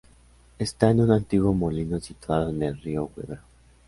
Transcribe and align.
Está 0.57 0.89
es 0.89 0.95
un 0.97 1.11
antiguo 1.11 1.53
molino 1.53 1.99
situado 1.99 2.49
en 2.49 2.63
el 2.63 2.81
río 2.81 3.11
Huebra. 3.15 3.43